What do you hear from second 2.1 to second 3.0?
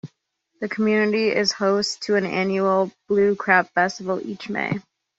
an annual